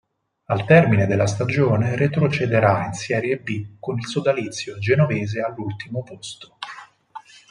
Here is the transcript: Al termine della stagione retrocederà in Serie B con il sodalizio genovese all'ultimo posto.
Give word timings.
Al 0.45 0.65
termine 0.65 1.05
della 1.05 1.27
stagione 1.27 1.95
retrocederà 1.95 2.87
in 2.87 2.93
Serie 2.93 3.37
B 3.37 3.73
con 3.79 3.99
il 3.99 4.07
sodalizio 4.07 4.79
genovese 4.79 5.41
all'ultimo 5.41 6.01
posto. 6.01 6.57